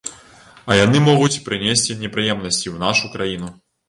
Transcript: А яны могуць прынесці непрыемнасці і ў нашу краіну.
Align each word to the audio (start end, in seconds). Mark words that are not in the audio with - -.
А 0.69 0.77
яны 0.77 1.01
могуць 1.09 1.41
прынесці 1.49 1.97
непрыемнасці 1.99 2.65
і 2.67 2.71
ў 2.73 2.77
нашу 2.85 3.11
краіну. 3.17 3.51